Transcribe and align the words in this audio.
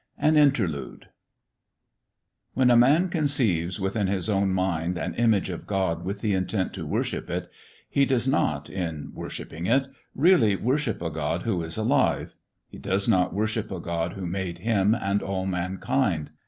AN 0.17 0.35
INTERLUDE 0.35 1.09
WHEN 2.55 2.71
a 2.71 2.75
man 2.75 3.07
conceives 3.07 3.79
within 3.79 4.07
his 4.07 4.29
own 4.29 4.51
mind 4.51 4.97
an 4.97 5.13
image 5.13 5.51
of 5.51 5.67
God 5.67 6.03
with 6.03 6.21
the 6.21 6.33
intent 6.33 6.73
to 6.73 6.87
worship 6.87 7.29
it, 7.29 7.51
he 7.87 8.05
does 8.07 8.27
not, 8.27 8.67
in 8.67 9.11
worshipping 9.13 9.67
it, 9.67 9.85
really 10.15 10.55
worship 10.55 11.03
a 11.03 11.11
God 11.11 11.43
who 11.43 11.61
is 11.61 11.77
alive; 11.77 12.33
he 12.67 12.79
does 12.79 13.07
not 13.07 13.31
worship 13.31 13.69
a 13.69 13.79
God 13.79 14.13
who 14.13 14.25
made 14.25 14.57
him 14.57 14.95
and 14.95 15.21
all 15.21 15.45
mankind. 15.45 16.31